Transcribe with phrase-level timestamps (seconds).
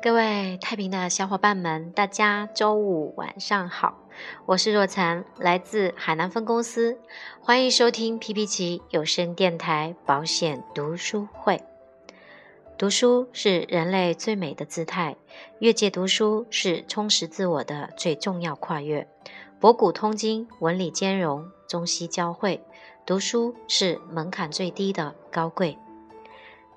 [0.00, 3.98] 各位太平的小伙伴们，大家周五晚上好，
[4.46, 6.96] 我是若禅，来自海南分公司，
[7.40, 11.60] 欢迎收听皮皮奇有声电台保险读书会。
[12.78, 15.16] 读书是人类最美的姿态，
[15.58, 19.08] 越界读书是充实自我的最重要跨越。
[19.58, 22.62] 博古通今，文理兼容，中西交汇，
[23.04, 25.76] 读书是门槛最低的高贵。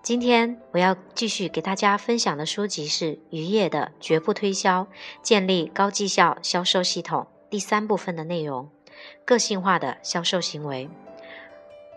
[0.03, 4.87] 今天我要继续给大家分享的书籍是渔业的绝不推销，
[5.21, 8.67] 建立高绩效销售系统第三部分的内容：
[9.23, 10.89] 个性化的销售行为。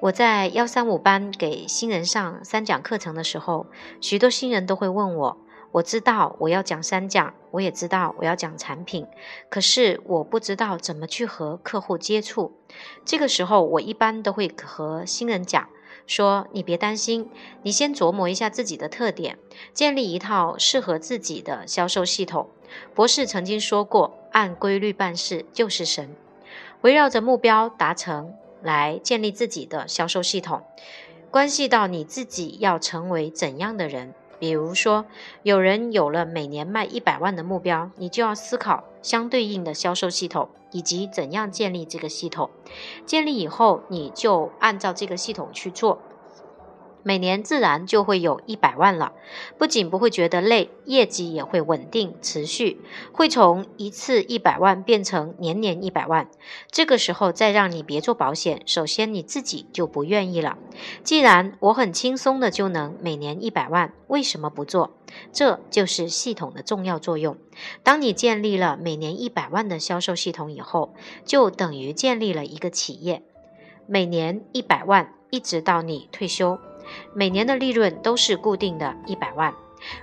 [0.00, 3.64] 我在幺三五班给新人上三讲课程的时候，
[4.02, 5.38] 许多新人都会问我：
[5.72, 9.06] 我知道我要讲三讲，我也知道我要讲产品，
[9.48, 12.52] 可是我不知道怎么去和客户接触。
[13.06, 15.70] 这个时候，我一般都会和新人讲。
[16.06, 17.30] 说你别担心，
[17.62, 19.38] 你先琢磨一下自己的特点，
[19.72, 22.48] 建立一套适合自己的销售系统。
[22.94, 26.14] 博士曾经说过，按规律办事就是神。
[26.82, 30.62] 围绕着目标达成来建立自己的销售系统，
[31.30, 34.12] 关系到你自己要成为怎样的人。
[34.38, 35.06] 比如说，
[35.42, 42.48] 有人有了每年卖一百万的目标，你就要思考相对应的销售系统以及怎样建立这个系统。
[43.04, 46.00] 建立以后，你就按照这个系统去做。
[47.04, 49.12] 每年自然就会有一百万了，
[49.58, 52.80] 不仅不会觉得累，业绩也会稳定持续，
[53.12, 56.28] 会从一次一百万变成年年一百万。
[56.70, 60.56] 这个时候再让你别做保险，首先你自己就不愿意了。
[61.02, 64.94] 既然我很轻松的就能每年一百万，为什么不做？
[65.30, 67.36] 这就是系统的重要作用。
[67.82, 70.94] 当你建立了每年一百万的销售系统以后，
[71.26, 73.22] 就等于建立了一个企业，
[73.86, 76.58] 每年一百万，一直到你退休。
[77.12, 79.54] 每年的利润都是固定的，一百万。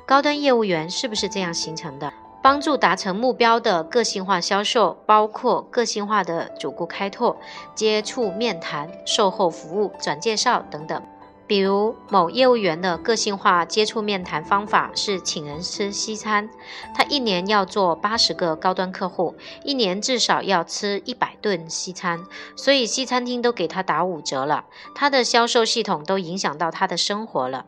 [0.06, 2.11] 高端业务员是不是这样形成的？
[2.44, 7.38] 帮助达成目标的个性化销售，包括个性化的主顾开拓、
[7.75, 11.03] 接触面谈、售后服务、转介绍等等。
[11.51, 16.50] 比如某业务员的个性化接触面谈方法是请人吃西餐，
[16.95, 19.35] 他一年要做八十个高端客户，
[19.66, 22.23] 一年至少要吃一百顿西餐，
[22.56, 24.63] 所以西餐厅都给他打五折了。
[24.95, 27.66] 他的销售系统都影响到他的生活了。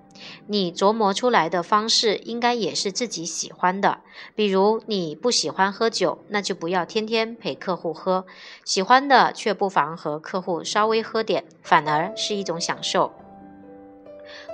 [0.48, 3.98] 你琢磨出来的方式应该也是自己喜欢的，
[4.34, 8.24] 比如你不喜欢喝酒，那就不要天天陪客户喝；
[8.64, 13.12] 喜欢的却不妨和客户稍微喝点，反而是一种享受。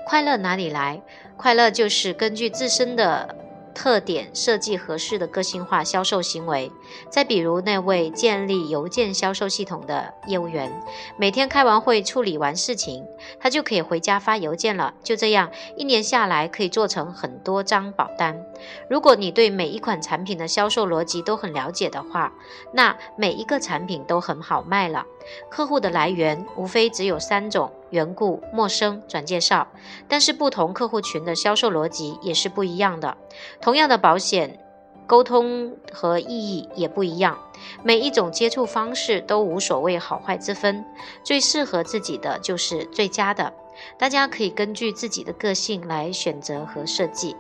[0.10, 1.04] 快乐哪里来？
[1.38, 3.36] 快乐就是根据自身的
[3.76, 6.72] 特点设计合适的个性化销售行为。
[7.12, 10.82] 再比如那位建立邮件销售系统的业务员，
[11.16, 13.06] 每天开完会处理完事情，
[13.40, 14.96] 他就可以回家发邮件了。
[15.04, 18.44] 就这样，一年下来可以做成很多张保单。
[18.90, 22.34] 如果你对每一款产品的销售逻辑都很了解的话，
[22.74, 25.06] 那每一个产品都很好卖了。
[25.52, 27.72] 客户的来源无非只有三种。
[27.92, 29.68] 缘故、陌生、转介绍，
[30.08, 33.18] 但是不同客户群的销售逻辑也是不一样的。
[33.62, 34.60] 同样的保险，
[35.08, 37.38] 沟通和意义也不一样。
[37.84, 40.86] 每一种接触方式都无所谓好坏之分，
[41.24, 43.54] 最适合自己的就是最佳的。
[43.98, 47.36] 大家可以根据自己的个性来选择和设计。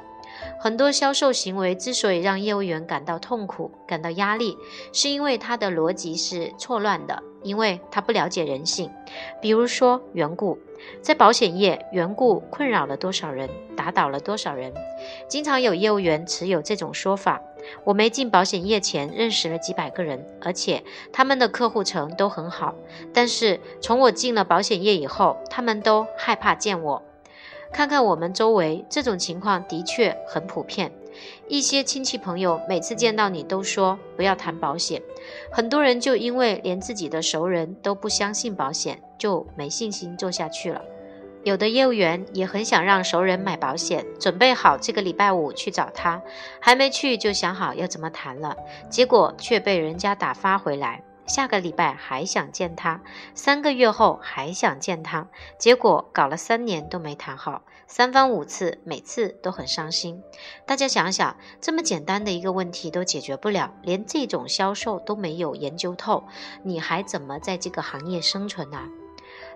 [0.59, 4.57] 很多销售行为之所以让业务员感到痛苦、感到压力，
[4.93, 7.21] 是因为他的逻辑是错乱的。
[7.44, 8.91] 因为他不了解人性，
[9.41, 10.57] 比如说缘故，
[11.01, 14.73] 在保险业，缘故困扰了多少人，打倒了多少人。
[15.27, 17.41] 经常有业务员持有这种说法：
[17.83, 20.83] 我没进保险业前认识了几百个人，而且
[21.13, 22.75] 他们的客户层都很好，
[23.13, 27.03] 但是从我进了保险业以后，他们都害怕见我。
[27.72, 30.91] 看看我们周围，这种情况的确很普遍。
[31.47, 35.02] 一些亲戚朋友每次见到你都说不要谈保险，
[35.52, 40.81] 很多人就因为连自己的熟人都不相信保险，就没信心做下去了。
[41.44, 46.22] 有的业务员也很想让熟人买保险，准备好这个礼拜五去找他，
[46.59, 48.58] 还没去就想好要怎么谈了，
[48.90, 51.02] 结果却被人家打发回来。
[51.26, 53.02] 下个礼拜还想见他，
[53.35, 55.28] 三个月后还想见他，
[55.59, 57.61] 结果搞了三年都没谈好，
[57.91, 60.22] 三番五次，每次都很伤心。
[60.68, 66.24] 大家想想，这么简单的一个问题都解决不了，连这种销售都没有研究透，
[66.62, 68.88] 你还怎么在这个行业生存呢？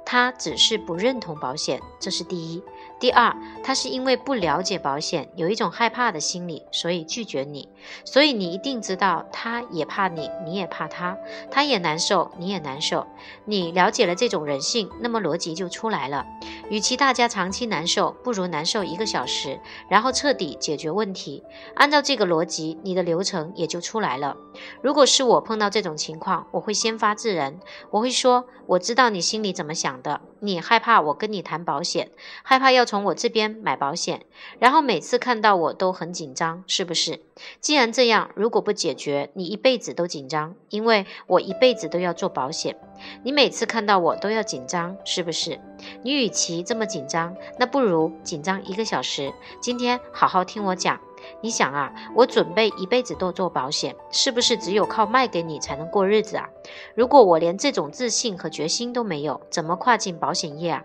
[0.04, 2.64] 他只是不认同保险，这是第一。
[3.00, 7.68] 第二，他是因为不了解保险，有一种害怕的心理，所以拒绝你。
[8.06, 11.18] 所以你一定知道，他也怕你，你也怕他，
[11.52, 13.06] 他也难受，你也难受。
[13.44, 16.26] 你了解了这种人性，那么逻辑就出来了。
[16.70, 19.60] 与其大家长期难受，不如难受一个小时，
[19.90, 21.44] 然后彻底解决问题。
[21.76, 24.38] 按照这个逻辑，你的流程也就出来了。
[24.82, 27.60] 如果是我碰到这种情况，我会先发制人，
[27.90, 32.12] 我会说：我知道你心里怎么想的，你害怕我跟你谈保险，
[32.44, 34.26] 害怕要从我这边买保险，
[34.60, 37.22] 然后每次看到我都很紧张，是不是？
[37.62, 42.76] 既然这样，如果不解决，你一辈子都紧张，因为我一辈子都要做保险。
[43.24, 45.62] 你每次看到我都要紧张，是不是？
[46.02, 49.34] 你与其这么紧张，那不如紧张一个小时。
[49.62, 51.00] 今天好好听我讲。
[51.42, 56.48] 你想啊，我准备一辈子都做保险，是不是只有靠卖给你才能过日子啊？
[56.96, 60.84] 如果我连这种自信和决心都没有，怎么跨进保险业啊？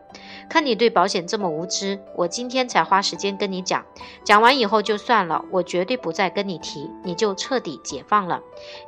[0.49, 3.85] 看你对保险这么无知，我今天才花时间跟你讲，
[4.25, 8.41] 讲完以后就算了，我绝对不再跟你提，你就彻底解放了。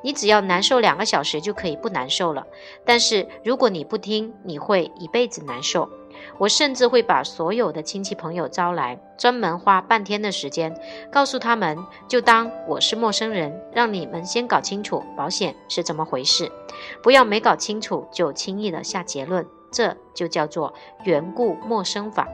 [0.02, 2.46] 你只要难受两个小时就可以不难受了，
[2.84, 5.88] 但是如果你不听，你会一辈子难受。
[6.38, 10.74] 我甚至会把所有的亲戚朋友招来，专门花半天的时间，
[11.10, 11.78] 告诉他们，
[12.08, 16.50] 就当我是陌生人，让你们先搞清楚保险是怎么回事，
[17.02, 20.72] 不要没搞清楚就轻易的下结论，这就叫做
[21.04, 22.28] 缘故陌生法。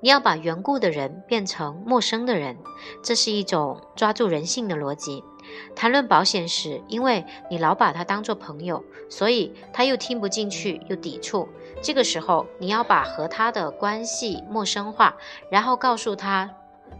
[0.00, 2.58] 你要把缘故的人变成陌生的人，
[3.02, 5.24] 这是一种抓住人性的逻辑。
[5.74, 11.48] 谈论保险时，因为你老把他当做朋友，所以他又听不进去，又抵触。
[11.84, 15.16] 这个时候，你要把和他的关系陌生化，
[15.50, 16.50] 然后告诉他。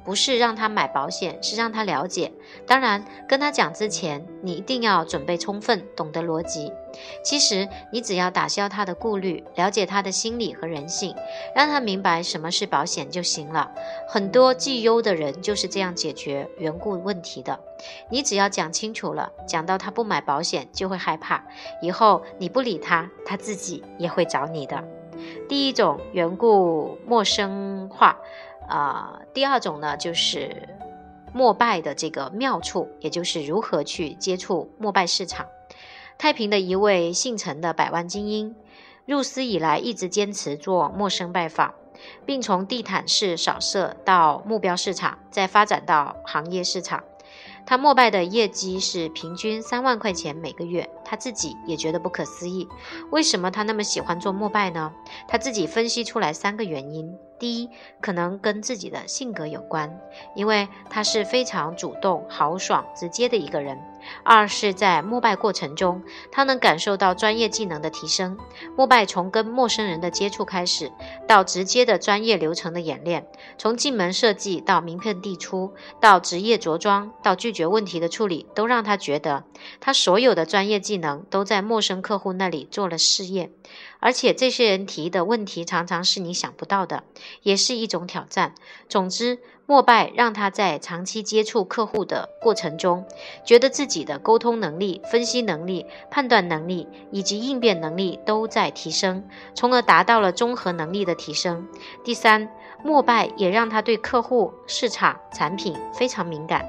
[0.05, 2.31] 不是让他买保险，是让他了解。
[2.67, 6.71] 当然，跟他讲之前，你一定要准备充分，懂得逻辑。
[7.23, 11.15] 其实，你只要打消他的顾虑，了解他的心理和人性，
[11.55, 13.71] 让他明白什么是保险就行了。
[14.09, 17.59] 很多绩优的人就是这样解决缘故问题的。
[18.11, 21.45] 你只要讲清楚了，讲到他不买保险就会害怕，
[21.81, 24.83] 以后你不理他，他自己也会找你的。
[25.49, 28.17] 第一种缘故陌生化。
[28.67, 30.67] 啊，第二种呢，就是
[31.35, 35.45] 膜拜的这个妙处，也就是如何去接触膜拜市场。
[36.19, 38.55] 太平的一位姓陈的百万精英，
[39.07, 41.75] 入司以来一直坚持做陌生拜访，
[42.25, 47.05] 并从地毯式扫射到目标市场，再发展到行业市场。
[47.67, 52.69] 他膜拜的业绩是平均三万块钱每个月，他自己也觉得不可思议。
[53.11, 54.93] 为什么他那么喜欢做膜拜呢？
[55.29, 57.17] 他自己分析出来三个原因。
[57.45, 57.69] 第一，
[58.01, 60.01] 可能跟自己的性格有关，
[60.35, 63.79] 因为他是非常主动、豪爽、直接的一个人。
[64.23, 66.03] 二是，在膜拜过程中，
[66.33, 68.39] 他能感受到专业技能的提升。
[68.77, 70.91] 膜拜从跟陌生人的接触开始，
[71.27, 73.27] 到直接的专业流程的演练，
[73.59, 79.45] 从进门设计到名片递出，到职业着装，到拒绝问题的处理，都让他觉得
[79.81, 83.51] 他所有的专业技能都在陌生客户那里做了试验。
[84.01, 87.05] 而且这些人提的问题常常是你想不到的，
[87.43, 88.55] 也是一种挑战。
[88.89, 93.07] 总之，莫拜让他在长期接触客户的过程中，
[93.45, 101.67] 觉得自己的沟通能力、分析能力、判断能力以及应变能力都在提升，从而达到了综合能力的提升。
[102.05, 102.51] 第三，
[102.83, 106.69] 莫拜也让他对客户、市场、产品非常敏感。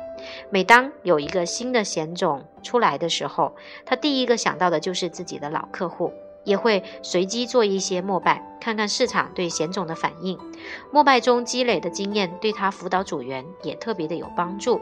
[0.50, 3.54] 每当有一个新的险种出来的时候，
[3.86, 6.14] 他第一个想到的就是自己的老客户。
[6.46, 10.40] 也会随机做一些膜拜，看看市场对险种的反应。
[10.92, 14.80] 膜拜中积累的经验对他辅导组员也特别的有帮助。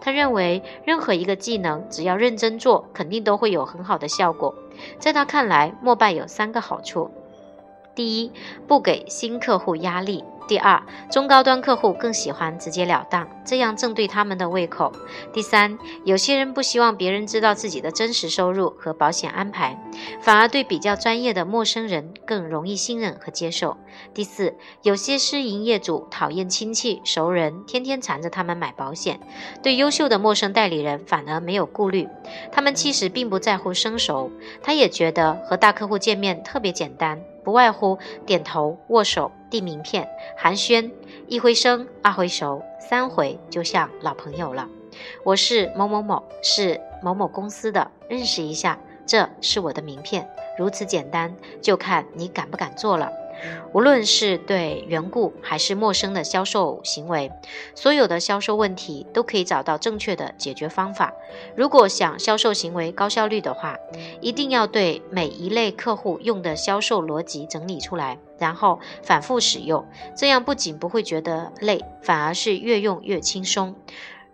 [0.00, 4.54] 他认为任何一个技能只要认真做，肯定都会有很好的效果。
[4.98, 7.10] 在他看来，膜拜有三个好处：
[7.94, 8.32] 第一，
[8.66, 10.24] 不给新客户压力。
[10.46, 14.92] 第二，中高端客户更喜欢直截了当，这样正对他们的胃口。
[15.32, 19.82] 第三，有些人不希望别人知道自己的真实收入和保险安排，
[20.20, 23.78] 反而对比较专业的陌生人更容易信任和接受。
[24.12, 29.18] 第四，有些私营业主讨厌亲戚熟人天天缠着他们买保险，
[29.62, 32.06] 对优秀的陌生代理人反而没有顾虑，
[32.52, 34.30] 他们其实并不在乎生熟，
[34.62, 37.18] 他也觉得和大客户见面特别简单。
[37.44, 40.90] 不外乎点头、握手、递名片、寒暄，
[41.28, 44.66] 一回生，二回熟，三回就像老朋友了。
[45.22, 53.12] 我是某某某，是某某公司的，认识一下，这是我的名片，如此简单，就看你敢不敢做了。
[53.72, 57.30] 无论是对缘故还是陌生的销售行为，
[57.74, 61.12] 所有的销售问题都可以找到正确的解决方法。
[61.56, 63.76] 如果想销售行为高效率的话，
[64.20, 69.86] 一定要对每一类客户用的销售逻辑整理出来，然后反复使用。
[70.16, 73.74] 这样不仅不会觉得累，反而是越用越轻松。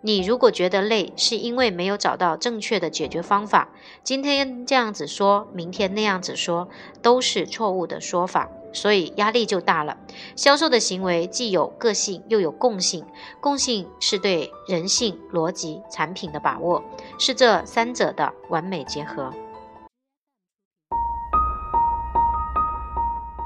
[0.03, 3.69] 你如果觉得累，是因为没有找到正确的解决方法。
[4.03, 6.69] 今天这样子说，明天那样子说，
[7.03, 9.97] 都是错误的说法，所以压力就大了。
[10.35, 13.05] 销售的行为既有个性又有共性，
[13.39, 16.83] 共性是对人性、逻辑、产品的把握，
[17.19, 19.33] 是这三者的完美结合。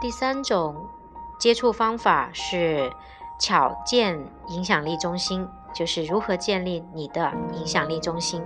[0.02, 0.88] 第三种
[1.40, 2.92] 接触方法是
[3.40, 5.48] 巧建影响力中心。
[5.76, 8.42] 就是如何建立你的影响力中心。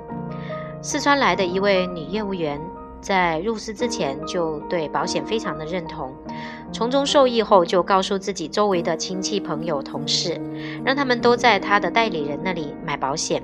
[0.81, 2.59] 四川来的一位女业务员，
[2.99, 6.11] 在入司之前就对保险非常的认同，
[6.71, 10.39] 从中受益后，就告诉自己周围的亲戚、朋友、同事，
[10.85, 13.41] 让他们都在他的代理人那里买保险。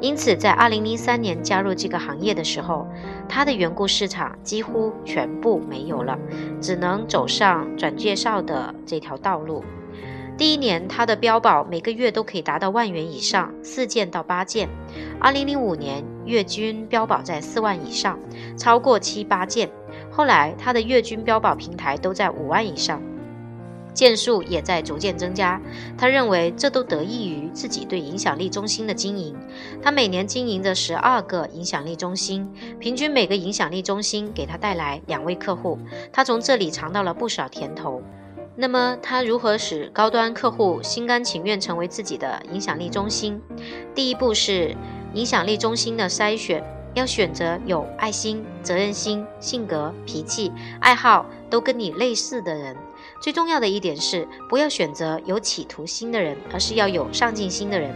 [0.00, 2.86] 因此，在二零零三年加入这个行业的时候，
[3.28, 6.16] 他的缘故市场几乎全部没有了，
[6.60, 9.62] 只能走上转介绍的这条道路。
[10.36, 14.68] 第一年，他的标保每个月都可以达到万元以上，四件到八件。
[15.18, 18.16] 二零零五年，月均标保在四万以上，
[18.56, 19.68] 超过七八件。
[20.18, 23.00] 后来，他的月均标保平台都在五万以上，
[23.94, 25.60] 件数也在逐渐增加。
[25.96, 29.36] 他认为这都得益于自己对影响力中心的经营。
[29.80, 35.78] 他每年经营着十二个影响力中心，平均每个影响力中心给他带来两位客户，
[36.12, 38.02] 他从这里尝到了不少甜头。
[38.56, 43.40] 那么他如何使高端客户心甘情愿成为自己的影响力中心？
[43.94, 44.76] 第一步是
[45.14, 46.60] 影响力中心的筛选，
[46.94, 52.76] 要选择有爱心、责任心、性格、脾气、爱好都跟你类似的人。
[53.20, 57.94] 最重要的一点是，不要选择有企图心的人，而是要有上进心的人。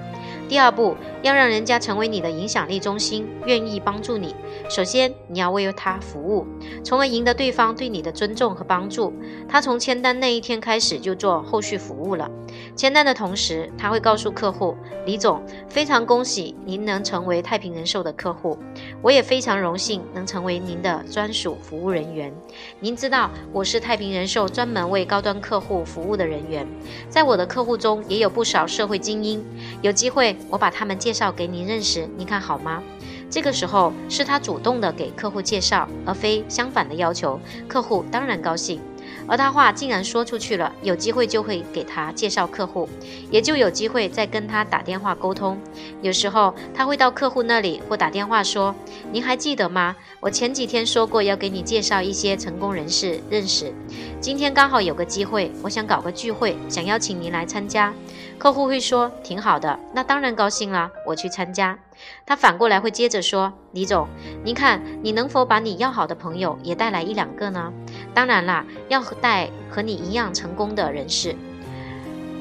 [0.53, 4.37] 第二步，要让人家成为你的影响力中心，愿意帮助你。
[4.69, 6.47] 首先，你要为他服务，
[6.85, 9.15] 从而赢得对方对你的尊重和帮助。
[9.49, 12.31] 他从签单那一天开始就做后续服务了。
[12.77, 18.59] 签单的同时，他会告诉客户：“李总，非常恭喜您能成为太平人寿的客户，
[19.01, 22.31] 我也非常荣幸能成为您的专属服务人员。
[22.79, 26.67] 您知道，我是太平人寿专门为高端客户服务的人员，
[27.09, 29.43] 在我的客户中也有不少社会精英，
[29.81, 32.83] 有机会。”我把他们介绍给您认识，您看好吗？
[33.31, 38.81] 这个时候是他主动的给客户介绍，而非相反的要求，客户当然高兴。
[39.27, 42.89] 而他话竟然说出去了，有机会就会给他介绍客户，
[43.31, 45.59] 也就有机会再跟他打电话沟通。
[46.01, 48.75] 有时候他会到客户那里或打电话说
[49.13, 49.95] ：“您还记得吗？
[50.21, 53.73] 我前几天说过要给你介绍一些成功人士认识，
[54.21, 57.93] 今天刚好有个机会，我想搞个聚会，想邀请您来参加。”
[58.39, 61.79] 客户会说：“挺好的，那当然高兴了，我去参加。”
[62.27, 64.09] 他反过来会接着说：“李总，
[64.43, 67.73] 您看你能否把你要好的朋友也带来一两个呢？
[68.15, 71.35] 当然啦，要带和你一样成功的人士。”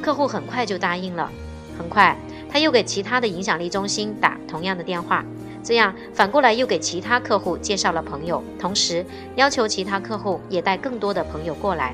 [0.02, 1.32] 客户很快就答应了。
[1.78, 2.16] 很快，
[2.52, 5.26] 他又给其他的影响力中心打同样的电话，
[5.64, 9.04] 这样反过来又给其他客户介绍了朋友，同时
[9.36, 11.94] 要求其他客户也带更多的朋友过来。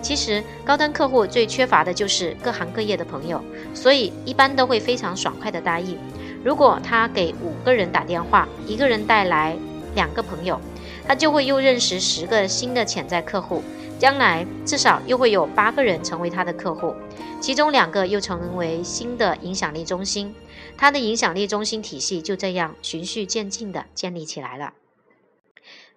[0.00, 3.40] 其实高端客户最缺乏的就是各行各业的朋友，
[3.74, 5.96] 所以一般都会非常爽快的答应。
[6.44, 9.56] 如果他给五个人打电话，一个人带来
[9.94, 10.60] 两个朋友，
[11.08, 13.62] 他就会又认识十个新的潜在客户，
[13.98, 16.94] 将来至少又会有八个人成为他的客户，
[17.40, 20.34] 其中两个又成为新的影响力中心，
[20.76, 24.74] 他的影响力中心体系就这样循序渐进的建立起来了。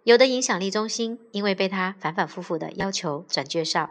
[0.03, 3.89] 有的影响力中心因为被他反反复复的要求转介绍，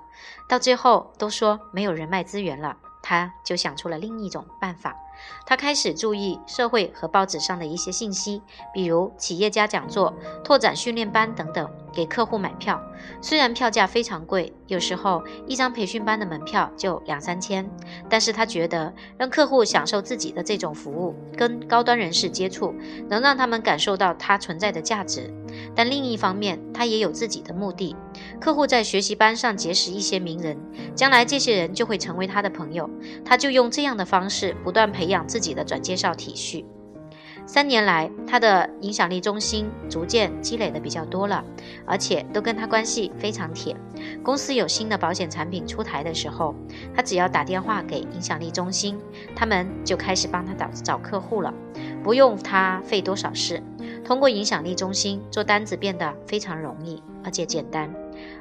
[0.49, 4.97] 到最后都说没有人脉资源了，他就想出了另一种办法。
[5.45, 8.43] 他开始注意社会和报纸上的一些信息，
[8.73, 12.81] 比如企业家讲座、拓展训练班等等，给客户买票。
[13.21, 17.69] 虽然票价非常贵，有时候一张培训班的门票就两三千，
[18.09, 22.75] 但是他觉得让客户享受自己的这种服务，跟高端人士接触，
[23.09, 25.33] 能让他们感受到他存在的价值。
[25.75, 27.97] 但另一方面，他也有自己的目的。
[28.41, 30.57] 客户在学习班上结识一些名人，
[30.95, 32.89] 将来这些人就会成为他的朋友，
[33.25, 36.67] 他就用这样的方式不断培养自己的转介绍体系。
[37.53, 41.45] 三年来，他的影响力中心逐渐积累的比较多了，
[41.85, 43.75] 而且都跟他关系非常铁。
[44.23, 46.55] 公司有新的保险产品出台的时候，
[46.95, 48.97] 他只要打电话给影响力中心，
[49.35, 51.53] 他们就开始帮他找找客户了，
[52.05, 53.61] 不用他费多少事。
[54.05, 57.93] 通过影响力中心做单子变得非常容易，而且简单。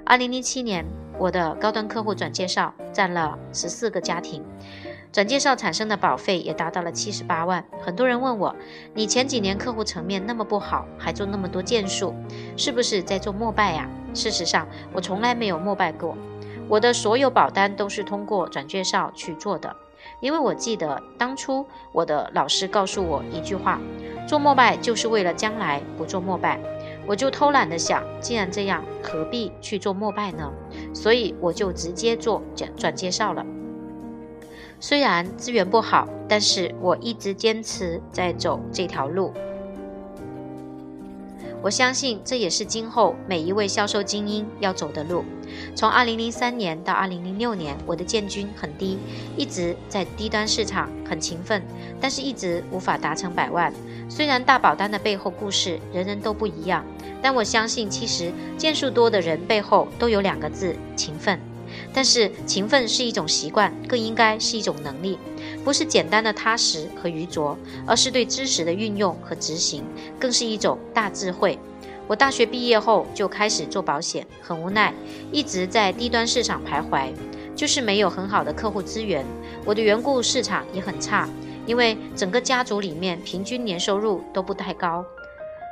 [0.05, 0.85] 二零零七年，
[1.17, 4.43] 我的高端客户转介绍占了十四个家庭，
[5.11, 7.65] 转介绍产生的保费也达到了七十八万。
[7.81, 8.55] 很多人问我，
[8.93, 12.13] 你前几年客户层面那么不好，还做那么多件数，
[12.55, 13.89] 是不是在做膜拜呀？
[14.13, 16.15] 事实上，我从来没有膜拜过，
[16.67, 19.75] 我的所有保单都是通过转介绍去做的。
[20.21, 23.81] 因为我记得当初我的老师告诉我一句话：
[24.27, 26.59] 做膜拜就是为了将来不做膜拜。
[27.07, 30.51] 我就偷懒的想，既然这样，何必去做膜拜呢？
[30.93, 33.43] 所以我就直接做转转介绍了。
[34.81, 39.33] 虽然资源不好，但是我一直坚持在走这条路。
[41.61, 45.25] 我相信这也是今后每一位销售精英要走的路。
[45.75, 48.97] 从2003年到2006年，我的建军很低，
[49.35, 51.61] 一直在低端市场很勤奋，
[51.99, 53.73] 但是一直无法达成百万。
[54.07, 56.85] 虽然大保单的背后故事人人都不一样，
[57.21, 61.37] 但我相信其实件数多的人背后都有两个字：勤奋。
[61.93, 65.17] 但是勤奋是一种习惯，更应该是一种能力，
[65.63, 69.83] 不是简单的踏实和愚拙，而是对知识的运用和执行，
[70.19, 71.57] 更是一种大智慧。
[72.07, 74.93] 我大学毕业后就开始做保险，很无奈，
[75.31, 77.11] 一直在低端市场徘徊，
[77.55, 79.23] 就是没有很好的客户资源。
[79.63, 81.29] 我的缘故市场也很差，
[81.67, 85.05] 因为整个家族里面平均年收入都不太高，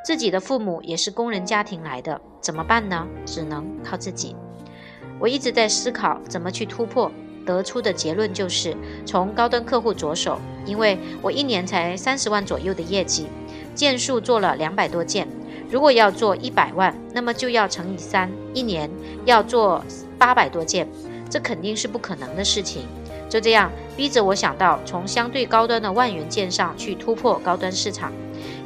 [0.06, 3.08] 自己的父母也是工人家庭来的，怎么办呢？
[3.26, 4.36] 只能靠自己。
[5.20, 7.12] 我一直在思考怎么去突破，
[7.46, 13.28] 得出的结论就是从高端客户着手，因为我一年才三十万左右的业绩，
[13.74, 15.28] 件数做了两百多件，
[15.70, 18.90] 如果要做一百万，那么就要乘以三，一年
[19.26, 19.84] 要做
[20.18, 20.88] 八百多件，
[21.30, 22.86] 这肯定是不可能的事情。
[23.30, 28.14] 就这样逼着我想到从相对高端的万元件上去突破高端市场。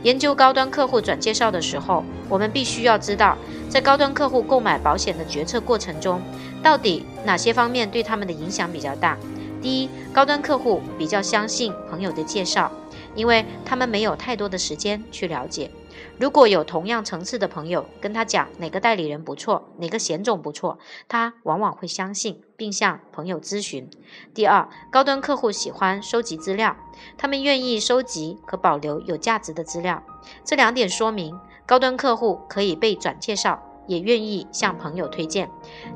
[0.03, 3.37] 研究高端客户转介绍的时候，我们必须要知道，
[3.69, 6.21] 在高端客户购买保险的决策过程中，
[6.63, 9.17] 到底哪些方面对他们的影响比较大？
[9.61, 12.71] 第一，高端客户比较相信朋友的介绍，
[13.15, 15.71] 因为他们没有太多的时间去了解。
[16.17, 23.89] 如果有同样层次的朋友跟他讲哪个代理人不错，哪个险种不错，他往往会相信，并向朋友咨询。
[24.33, 26.75] 第二，高端客户喜欢收集资料，
[27.17, 30.03] 他们愿意收集和保留有价值的资料。
[30.43, 33.70] 这两点说明，高端客户可以被转介绍。
[33.91, 35.49] 也愿意向朋友推荐，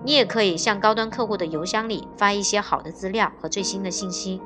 [0.04, 4.42] 你也可以向高端客户的邮箱里发一些好的资料和最新的信息。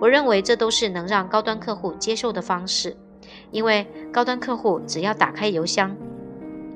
[0.00, 2.96] 我认为这都是能让高端客户接受的方式，
[3.52, 5.96] 因为高端客户只要打开邮箱，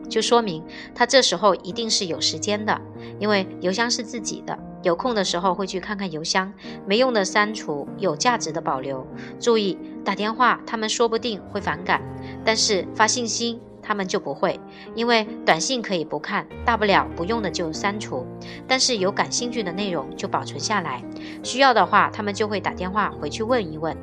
[0.08, 0.62] 就说明
[0.94, 2.80] 他这时候一定是有时间的，
[3.18, 6.52] 因为邮箱是自己的，有空的时候会去看看邮箱，
[6.86, 9.04] 没用的删除，有价值的保留。
[9.40, 12.00] 注意打电话，他们说不定会反感，
[12.44, 13.60] 但是发信息。
[13.82, 14.58] 他们就不会，
[14.94, 18.26] 因为短信可以不看，大不了不用的就删除，
[18.66, 21.02] 但是有感兴趣的内容就保存下来。
[21.42, 23.96] 需要的话，他们就会打电话回去问一问，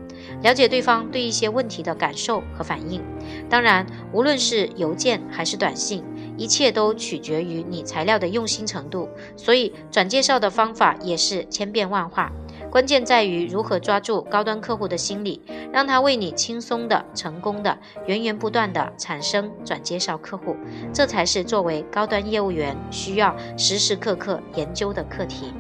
[0.43, 3.01] 了解对方对一些问题的感受和反应。
[3.49, 6.03] 当然，无论是邮件还是短信，
[6.37, 9.07] 一切都取决于你材料的用心程度。
[9.37, 12.31] 所以，转介绍的方法也是千变万化。
[12.69, 20.55] 关键在于如何抓住高端客户的心理，让他为你轻松的、成功的、源源不断的产生转介绍客户，
[20.93, 25.51] 这才是作为高端业务员需要时时刻刻研究的课题。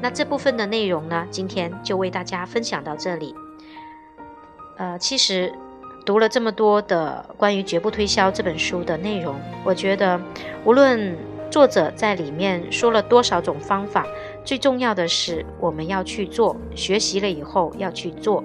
[0.00, 3.34] 那这部分的内容呢，今天就为大家分享到这里。
[4.76, 5.52] 呃，其实
[6.04, 10.20] 读了这么多的关于《绝不推销》这本书的内容，我觉得
[10.64, 11.16] 无论
[11.50, 14.06] 作者在里面说了多少种方法。
[14.44, 18.44] 最重要的是，我们要去做，学习了以后要去做，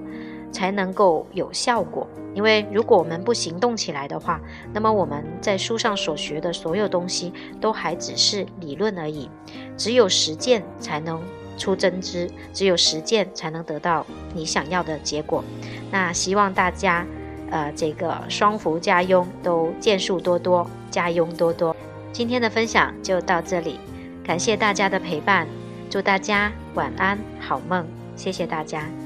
[0.52, 2.08] 才能够有效果。
[2.34, 4.42] 因为如果我们不行动起来的话，
[4.74, 9.30] 那么我们在书上所学的所有东西都还只是理论而已。
[9.78, 11.22] 只有实践才能
[11.58, 15.44] 出真知，只有实践才能得到你想要的结果。
[15.92, 17.06] 那希望大家，
[17.52, 21.73] 呃，这个双福家佣都件数多多，家佣多多。
[22.14, 23.80] 今天的分享就到这里，
[24.24, 25.48] 感谢大家的陪伴。
[25.90, 27.86] 祝大家晚安，好梦！
[28.16, 29.03] 谢谢大家。